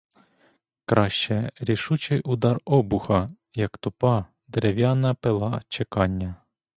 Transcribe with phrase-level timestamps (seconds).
[0.85, 6.35] Краще рішучий удар обуха, як тупа, дерев'яна пила чекання.